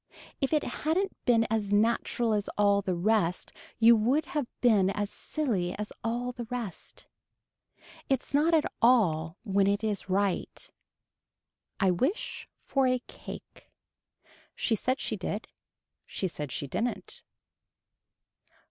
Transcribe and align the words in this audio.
If 0.41 0.51
it 0.51 0.63
hadn't 0.63 1.15
been 1.25 1.45
as 1.51 1.71
natural 1.71 2.33
as 2.33 2.49
all 2.57 2.81
the 2.81 2.95
rest 2.95 3.53
you 3.77 3.95
would 3.95 4.25
have 4.25 4.47
been 4.59 4.89
as 4.89 5.11
silly 5.11 5.77
as 5.77 5.93
all 6.03 6.31
the 6.31 6.45
rest. 6.45 7.05
It's 8.09 8.33
not 8.33 8.55
at 8.55 8.65
all 8.81 9.37
when 9.43 9.67
it 9.67 9.83
is 9.83 10.09
right. 10.09 10.71
I 11.79 11.91
wish 11.91 12.47
for 12.65 12.87
a 12.87 12.97
cake. 13.05 13.69
She 14.55 14.73
said 14.73 14.99
she 14.99 15.17
did. 15.17 15.47
She 16.07 16.27
said 16.27 16.51
she 16.51 16.65
didn't. 16.65 17.21